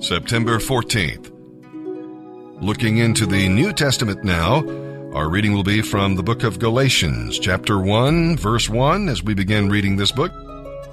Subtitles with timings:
[0.00, 1.30] September 14th.
[2.62, 4.64] Looking into the New Testament now,
[5.14, 9.34] our reading will be from the book of Galatians, chapter 1, verse 1, as we
[9.34, 10.32] begin reading this book,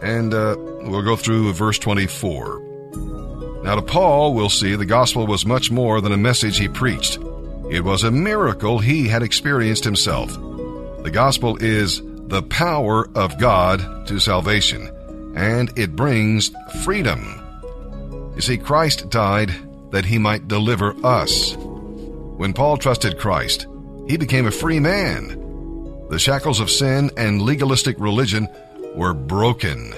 [0.02, 3.62] and uh, we'll go through verse 24.
[3.64, 7.20] Now, to Paul, we'll see the gospel was much more than a message he preached.
[7.72, 10.34] It was a miracle he had experienced himself.
[11.04, 14.92] The gospel is the power of God to salvation,
[15.38, 16.52] and it brings
[16.84, 17.47] freedom.
[18.38, 19.52] You see, Christ died
[19.90, 21.56] that he might deliver us.
[21.58, 23.66] When Paul trusted Christ,
[24.08, 25.30] he became a free man.
[26.12, 28.48] The shackles of sin and legalistic religion
[28.94, 29.92] were broken.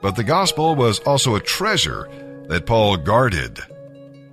[0.00, 2.08] But the gospel was also a treasure
[2.48, 3.60] that Paul guarded.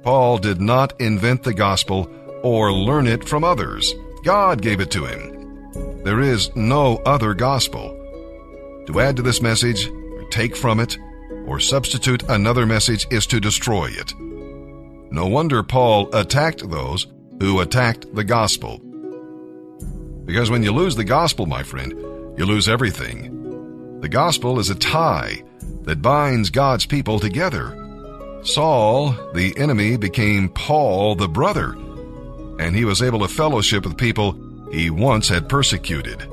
[0.01, 3.93] Paul did not invent the gospel or learn it from others.
[4.23, 6.01] God gave it to him.
[6.03, 7.95] There is no other gospel.
[8.87, 10.97] To add to this message, or take from it,
[11.49, 14.13] or substitute another message is to destroy it.
[15.11, 17.07] No wonder Paul attacked those
[17.39, 18.77] who attacked the gospel.
[20.25, 21.91] Because when you lose the gospel, my friend,
[22.37, 23.99] you lose everything.
[23.99, 25.43] The gospel is a tie
[25.81, 27.75] that binds God's people together.
[28.43, 31.71] Saul, the enemy, became Paul, the brother,
[32.59, 34.37] and he was able to fellowship with people
[34.71, 36.29] he once had persecuted.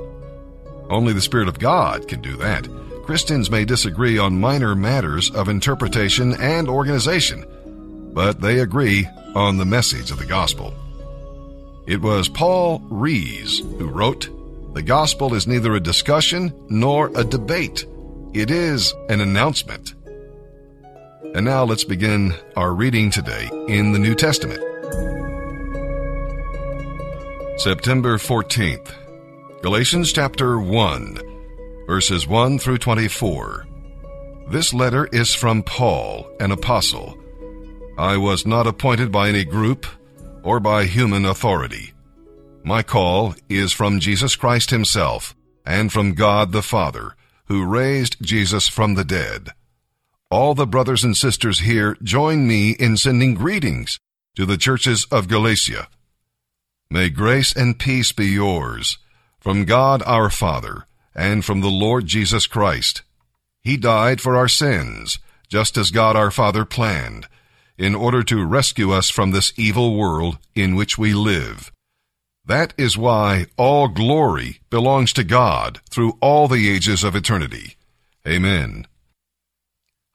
[0.91, 2.67] Only the Spirit of God can do that.
[3.07, 7.45] Christians may disagree on minor matters of interpretation and organization,
[8.13, 10.73] but they agree on the message of the gospel.
[11.85, 14.27] It was Paul Rees who wrote,
[14.73, 17.85] The gospel is neither a discussion nor a debate.
[18.33, 19.93] It is an announcement.
[21.33, 24.59] And now let's begin our reading today in the New Testament.
[27.57, 28.91] September 14th,
[29.61, 31.26] Galatians chapter 1
[31.87, 33.65] verses 1 through 24.
[34.49, 37.17] This letter is from Paul, an apostle.
[37.97, 39.87] I was not appointed by any group
[40.43, 41.93] or by human authority.
[42.65, 45.33] My call is from Jesus Christ himself
[45.65, 47.15] and from God the Father,
[47.45, 49.51] who raised Jesus from the dead.
[50.29, 53.97] All the brothers and sisters here join me in sending greetings
[54.35, 55.87] to the churches of Galatia.
[56.89, 58.97] May grace and peace be yours
[59.39, 63.01] from God our Father and from the Lord Jesus Christ.
[63.63, 65.19] He died for our sins,
[65.49, 67.27] just as God our Father planned,
[67.77, 71.71] in order to rescue us from this evil world in which we live.
[72.45, 77.75] That is why all glory belongs to God through all the ages of eternity.
[78.25, 78.87] Amen.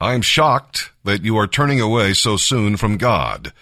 [0.01, 3.53] I am shocked that you are turning away so soon from God,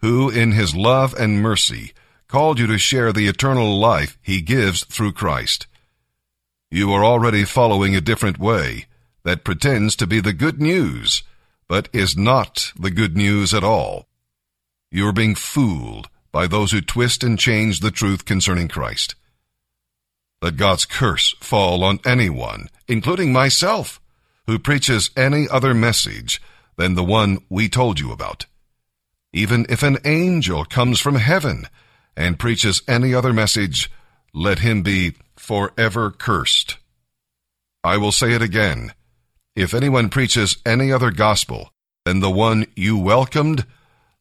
[0.00, 1.92] who in his love and mercy
[2.28, 5.66] called you to share the eternal life he gives through Christ.
[6.70, 8.86] You are already following a different way
[9.24, 11.22] that pretends to be the good news,
[11.66, 14.06] but is not the good news at all.
[14.90, 19.14] You are being fooled by those who twist and change the truth concerning Christ.
[20.42, 23.98] Let God's curse fall on anyone, including myself,
[24.46, 26.40] who preaches any other message
[26.76, 28.44] than the one we told you about.
[29.32, 31.66] Even if an angel comes from heaven
[32.14, 33.90] and preaches any other message,
[34.38, 36.76] let him be forever cursed.
[37.82, 38.94] I will say it again.
[39.56, 41.72] If anyone preaches any other gospel
[42.04, 43.66] than the one you welcomed,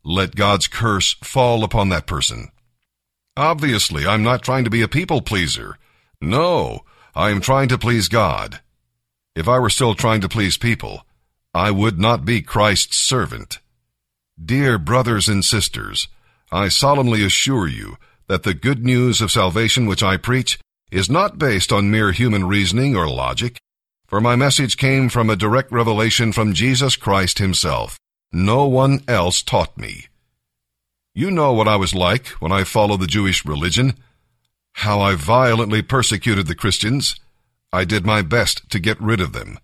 [0.03, 2.49] let God's curse fall upon that person.
[3.35, 5.77] Obviously, I'm not trying to be a people pleaser.
[6.19, 6.79] No,
[7.15, 8.59] I am trying to please God.
[9.35, 11.05] If I were still trying to please people,
[11.53, 13.59] I would not be Christ's servant.
[14.43, 16.07] Dear brothers and sisters,
[16.51, 17.97] I solemnly assure you
[18.27, 20.59] that the good news of salvation which I preach
[20.91, 23.57] is not based on mere human reasoning or logic,
[24.07, 27.97] for my message came from a direct revelation from Jesus Christ himself.
[28.31, 30.05] No one else taught me.
[31.13, 33.95] You know what I was like when I followed the Jewish religion,
[34.73, 37.19] how I violently persecuted the Christians.
[37.73, 39.59] I did my best to get rid of them.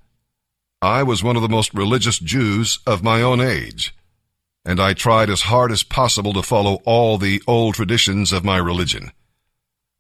[0.82, 3.96] I was one of the most religious Jews of my own age,
[4.66, 8.58] and I tried as hard as possible to follow all the old traditions of my
[8.58, 9.12] religion.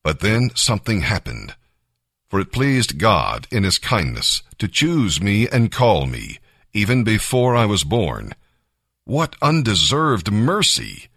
[0.03, 1.55] But then something happened.
[2.29, 6.39] For it pleased God in his kindness to choose me and call me,
[6.73, 8.33] even before I was born.
[9.05, 11.09] What undeserved mercy!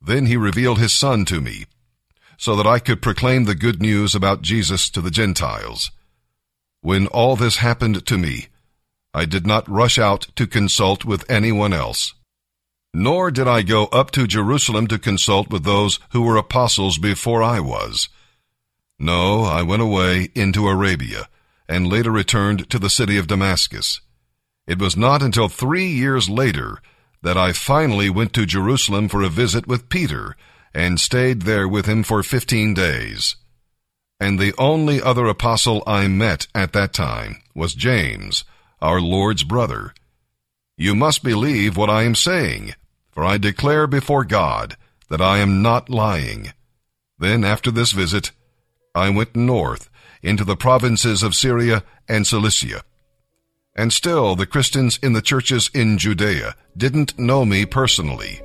[0.00, 1.66] Then he revealed his Son to me,
[2.38, 5.90] so that I could proclaim the good news about Jesus to the Gentiles.
[6.80, 8.48] When all this happened to me,
[9.12, 12.14] I did not rush out to consult with anyone else.
[12.92, 17.42] Nor did I go up to Jerusalem to consult with those who were apostles before
[17.42, 18.08] I was.
[18.98, 21.28] No, I went away into Arabia,
[21.68, 24.00] and later returned to the city of Damascus.
[24.66, 26.78] It was not until three years later
[27.22, 30.36] that I finally went to Jerusalem for a visit with Peter
[30.74, 33.36] and stayed there with him for 15 days.
[34.18, 38.44] And the only other apostle I met at that time was James,
[38.82, 39.94] our Lord's brother.
[40.76, 42.74] You must believe what I am saying,
[43.10, 44.76] for I declare before God
[45.08, 46.52] that I am not lying.
[47.18, 48.32] Then, after this visit,
[48.94, 49.90] I went north
[50.22, 52.82] into the provinces of Syria and Cilicia.
[53.76, 58.40] And still, the Christians in the churches in Judea didn't know me personally.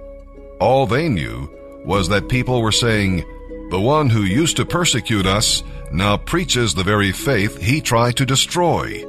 [0.59, 1.49] All they knew
[1.85, 3.23] was that people were saying,
[3.71, 8.25] The one who used to persecute us now preaches the very faith he tried to
[8.25, 9.03] destroy.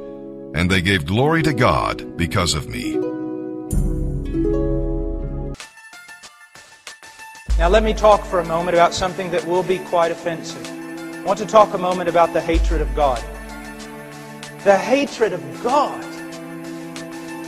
[0.54, 3.15] And they gave glory to God because of me.
[7.58, 10.66] Now, let me talk for a moment about something that will be quite offensive.
[10.66, 13.18] I want to talk a moment about the hatred of God.
[14.62, 16.02] The hatred of God.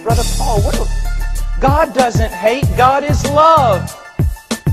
[0.02, 0.88] Brother Paul, what?
[1.60, 3.94] God doesn't hate, God is love.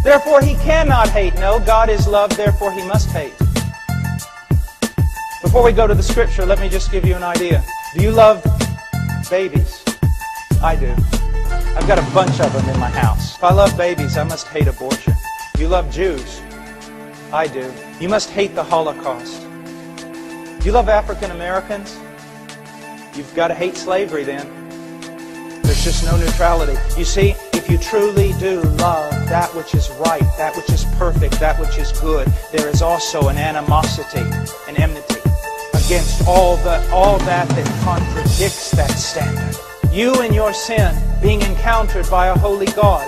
[0.06, 1.34] Therefore, he cannot hate.
[1.36, 3.38] No, God is love, therefore, he must hate.
[5.42, 7.62] Before we go to the scripture, let me just give you an idea.
[7.94, 8.42] Do you love
[9.30, 9.84] babies?
[10.64, 10.96] I do.
[11.76, 13.36] I've got a bunch of them in my house.
[13.36, 15.14] If I love babies, I must hate abortion.
[15.57, 16.42] You love Jews?
[17.31, 17.72] I do.
[18.00, 19.42] You must hate the Holocaust.
[20.66, 21.98] You love African Americans?
[23.16, 24.46] You've got to hate slavery then.
[25.62, 26.78] There's just no neutrality.
[26.98, 31.40] You see, if you truly do love that which is right, that which is perfect,
[31.40, 34.28] that which is good, there is also an animosity,
[34.68, 35.22] an enmity
[35.74, 39.56] against all the all that that contradicts that standard
[39.96, 43.08] you and your sin being encountered by a holy God,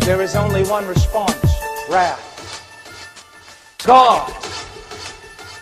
[0.00, 1.43] there is only one response
[1.88, 2.30] wrath.
[3.84, 4.32] God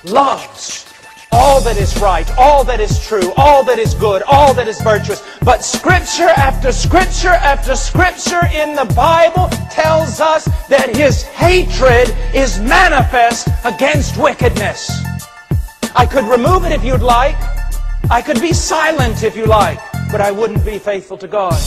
[0.05, 0.87] loves
[1.33, 4.81] all that is right, all that is true, all that is good, all that is
[4.83, 5.23] virtuous.
[5.43, 12.61] But scripture after scripture after scripture in the Bible tells us that his hatred is
[12.61, 14.91] manifest against wickedness.
[15.97, 17.37] I could remove it if you'd like.
[18.11, 19.79] I could be silent if you like
[20.13, 21.59] but I wouldn't be faithful to God.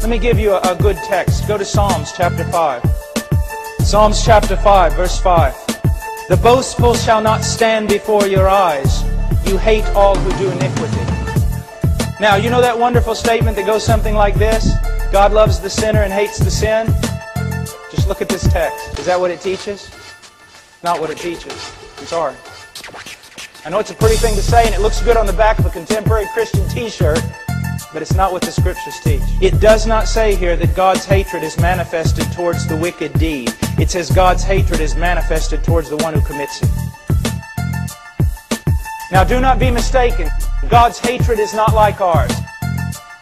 [0.00, 1.46] Let me give you a, a good text.
[1.46, 2.95] Go to Psalms chapter 5.
[3.86, 5.54] Psalms chapter 5, verse 5.
[6.28, 9.04] The boastful shall not stand before your eyes.
[9.46, 10.96] You hate all who do iniquity.
[12.18, 14.72] Now, you know that wonderful statement that goes something like this?
[15.12, 16.88] God loves the sinner and hates the sin?
[17.92, 18.98] Just look at this text.
[18.98, 19.88] Is that what it teaches?
[20.82, 21.72] Not what it teaches.
[21.98, 22.34] I'm sorry.
[23.64, 25.60] I know it's a pretty thing to say, and it looks good on the back
[25.60, 27.20] of a contemporary Christian t-shirt,
[27.92, 29.22] but it's not what the scriptures teach.
[29.40, 33.54] It does not say here that God's hatred is manifested towards the wicked deed.
[33.78, 36.70] It says God's hatred is manifested towards the one who commits it.
[39.12, 40.28] Now do not be mistaken.
[40.68, 42.32] God's hatred is not like ours.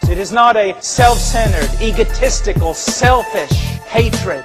[0.09, 3.51] It is not a self-centered, egotistical, selfish
[3.85, 4.43] hatred.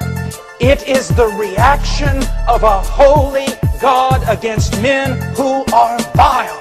[0.60, 2.16] It is the reaction
[2.48, 3.46] of a holy
[3.80, 6.58] God against men who are vile.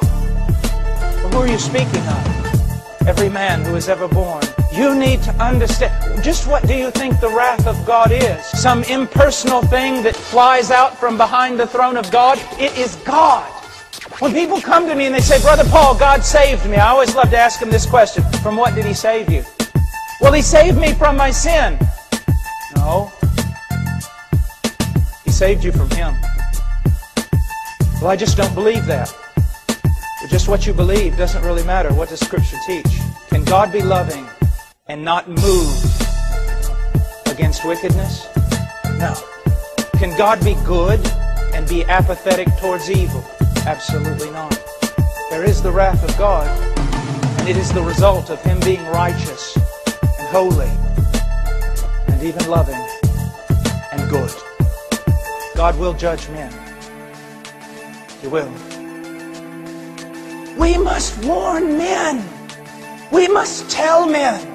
[1.31, 3.07] Who are you speaking of?
[3.07, 4.43] Every man who is ever born.
[4.71, 6.23] You need to understand.
[6.23, 8.45] Just what do you think the wrath of God is?
[8.45, 12.39] Some impersonal thing that flies out from behind the throne of God?
[12.59, 13.49] It is God.
[14.19, 17.15] When people come to me and they say, Brother Paul, God saved me, I always
[17.15, 18.23] love to ask them this question.
[18.43, 19.43] From what did he save you?
[20.21, 21.79] Well, he saved me from my sin.
[22.75, 23.11] No.
[25.25, 26.15] He saved you from him.
[28.01, 29.11] Well, I just don't believe that.
[29.75, 31.91] But just what you believe doesn't really matter.
[31.93, 32.99] What does Scripture teach?
[33.29, 34.27] Can God be loving
[34.89, 35.71] and not move
[37.27, 38.27] against wickedness?
[38.97, 39.15] No.
[39.97, 40.99] Can God be good
[41.53, 43.23] and be apathetic towards evil?
[43.67, 44.51] Absolutely not.
[45.29, 46.47] There is the wrath of God,
[47.39, 50.69] and it is the result of Him being righteous and holy
[52.07, 52.83] and even loving
[53.91, 54.33] and good.
[55.55, 56.51] God will judge men.
[58.21, 58.51] He will.
[60.57, 62.27] We must warn men.
[63.11, 64.48] We must tell men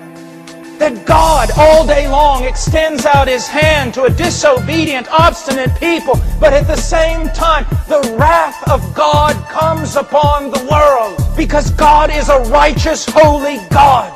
[0.78, 6.52] that God all day long extends out his hand to a disobedient, obstinate people, but
[6.52, 12.28] at the same time, the wrath of God comes upon the world because God is
[12.28, 14.12] a righteous, holy God.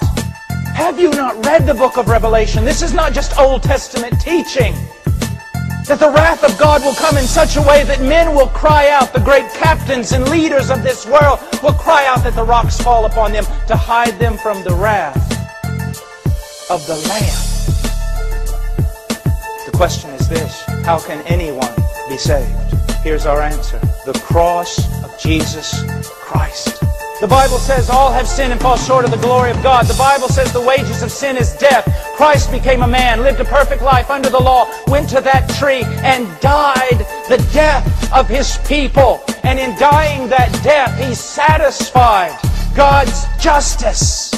[0.75, 2.65] Have you not read the book of Revelation?
[2.65, 4.75] This is not just Old Testament teaching
[5.87, 8.91] that the wrath of God will come in such a way that men will cry
[8.91, 12.79] out, the great captains and leaders of this world will cry out that the rocks
[12.79, 15.38] fall upon them to hide them from the wrath
[16.71, 17.59] of the Lamb.
[19.65, 21.73] The question is this, how can anyone
[22.09, 22.75] be saved?
[23.03, 23.79] Here's our answer.
[24.05, 26.81] The cross of Jesus Christ.
[27.21, 29.87] The Bible says all have sinned and fall short of the glory of God.
[29.87, 31.85] The Bible says the wages of sin is death.
[32.17, 35.83] Christ became a man, lived a perfect life under the law, went to that tree
[36.05, 36.99] and died
[37.29, 39.23] the death of his people.
[39.43, 42.39] And in dying that death, he satisfied
[42.77, 44.35] God's justice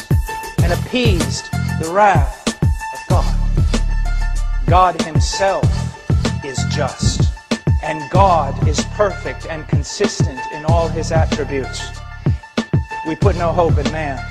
[0.62, 2.46] and appeased the wrath
[2.92, 4.66] of God.
[4.66, 5.64] God himself
[6.44, 7.32] is just.
[7.82, 11.88] And God is perfect and consistent in all his attributes.
[13.08, 14.22] We put no hope in man.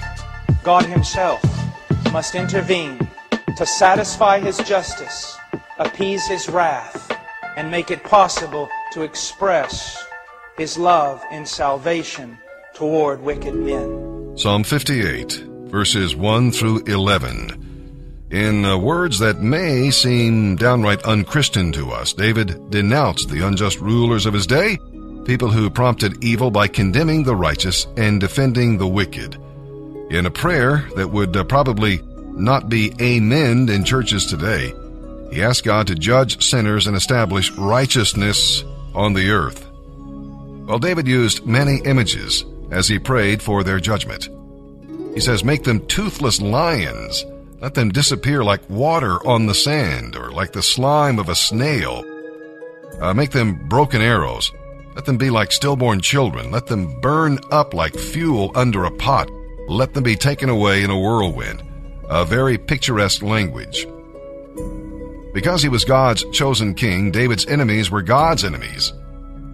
[0.64, 1.42] God himself
[2.14, 3.00] must intervene
[3.58, 5.36] to satisfy his justice,
[5.80, 7.12] appease his wrath,
[7.58, 10.06] and make it possible to express
[10.56, 12.38] his love in salvation
[12.76, 14.38] toward wicked men.
[14.38, 18.28] Psalm 58, verses 1 through 11.
[18.32, 24.26] In uh, words that may seem downright unchristian to us, David denounced the unjust rulers
[24.26, 24.78] of his day
[25.30, 29.36] people who prompted evil by condemning the righteous and defending the wicked.
[30.10, 32.02] In a prayer that would uh, probably
[32.34, 34.74] not be amen in churches today,
[35.32, 38.64] he asked God to judge sinners and establish righteousness
[38.96, 39.70] on the earth.
[40.66, 44.30] Well, David used many images as he prayed for their judgment.
[45.14, 47.26] He says, Make them toothless lions.
[47.62, 52.04] Let them disappear like water on the sand or like the slime of a snail.
[53.02, 54.52] Uh, make them broken arrows.
[54.96, 56.52] Let them be like stillborn children.
[56.52, 59.30] Let them burn up like fuel under a pot.
[59.68, 61.64] Let them be taken away in a whirlwind.
[62.10, 63.86] A very picturesque language.
[65.34, 68.94] Because he was God's chosen king, David's enemies were God's enemies.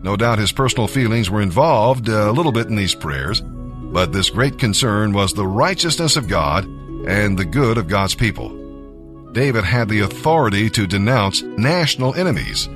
[0.02, 3.42] No doubt his personal feelings were involved a little bit in these prayers,
[3.92, 6.66] but this great concern was the righteousness of God
[7.08, 8.50] and the good of God's people.
[9.32, 12.70] David had the authority to denounce national enemies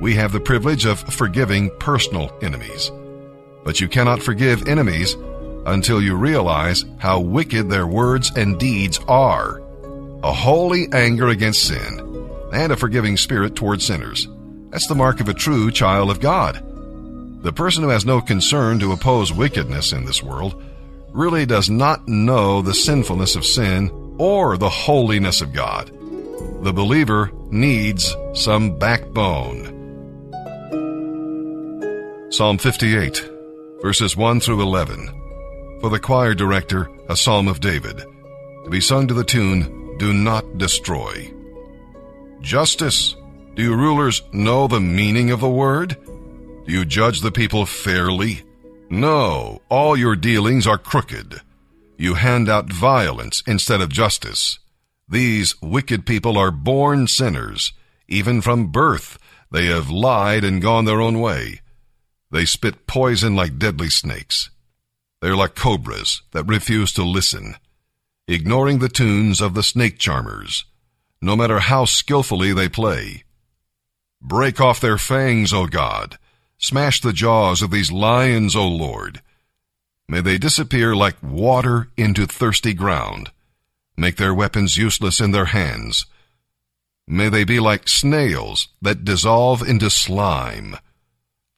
[0.00, 2.90] we have the privilege of forgiving personal enemies.
[3.64, 5.16] But you cannot forgive enemies
[5.66, 9.62] until you realize how wicked their words and deeds are.
[10.22, 14.28] A holy anger against sin and a forgiving spirit toward sinners.
[14.70, 16.62] That's the mark of a true child of God.
[17.44, 20.64] The person who has no concern to oppose wickedness in this world
[21.10, 25.90] really does not know the sinfulness of sin or the holiness of God.
[26.62, 29.72] The believer needs some backbone.
[32.30, 33.30] Psalm 58,
[33.82, 35.80] verses 1 through 11.
[35.82, 37.98] For the choir director, a psalm of David,
[38.64, 41.30] to be sung to the tune, Do Not Destroy.
[42.40, 43.16] Justice.
[43.52, 45.98] Do you rulers know the meaning of the word?
[46.66, 48.42] Do you judge the people fairly?
[48.88, 51.42] No, all your dealings are crooked.
[51.98, 54.58] You hand out violence instead of justice.
[55.06, 57.74] These wicked people are born sinners.
[58.08, 59.18] Even from birth,
[59.50, 61.60] they have lied and gone their own way.
[62.30, 64.48] They spit poison like deadly snakes.
[65.20, 67.56] They're like cobras that refuse to listen,
[68.26, 70.64] ignoring the tunes of the snake charmers,
[71.20, 73.24] no matter how skillfully they play.
[74.20, 76.18] Break off their fangs, O God.
[76.64, 79.20] Smash the jaws of these lions, O Lord.
[80.08, 83.30] May they disappear like water into thirsty ground.
[83.98, 86.06] Make their weapons useless in their hands.
[87.06, 90.78] May they be like snails that dissolve into slime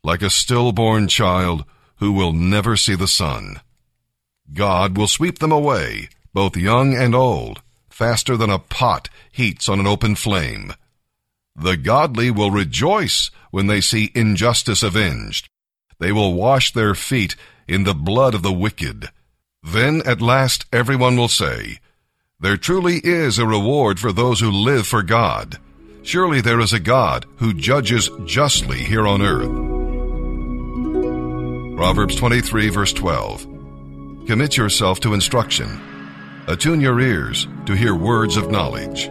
[0.02, 1.64] like a stillborn child
[1.98, 3.60] who will never see the sun.
[4.52, 9.78] God will sweep them away, both young and old, faster than a pot heats on
[9.78, 10.72] an open flame.
[11.56, 15.48] The godly will rejoice when they see injustice avenged.
[15.98, 17.34] They will wash their feet
[17.66, 19.08] in the blood of the wicked.
[19.62, 21.78] Then at last everyone will say,
[22.38, 25.58] There truly is a reward for those who live for God.
[26.02, 29.50] Surely there is a God who judges justly here on earth.
[31.76, 33.46] Proverbs 23, verse 12.
[34.26, 35.80] Commit yourself to instruction.
[36.46, 39.10] Attune your ears to hear words of knowledge.